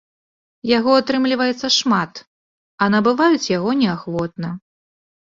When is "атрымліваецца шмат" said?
0.99-2.13